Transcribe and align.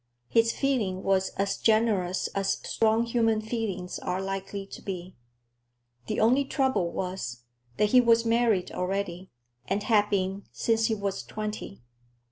His 0.29 0.51
feeling 0.51 1.03
was 1.03 1.29
as 1.37 1.57
generous 1.57 2.27
as 2.29 2.53
strong 2.67 3.05
human 3.05 3.39
feelings 3.39 3.99
are 3.99 4.19
likely 4.19 4.65
to 4.65 4.81
be. 4.81 5.15
The 6.07 6.19
only 6.19 6.43
trouble 6.43 6.89
was, 6.91 7.43
that 7.77 7.89
he 7.89 8.01
was 8.01 8.25
married 8.25 8.71
already, 8.71 9.29
and 9.67 9.83
had 9.83 10.09
been 10.09 10.45
since 10.51 10.87
he 10.87 10.95
was 10.95 11.21
twenty. 11.21 11.83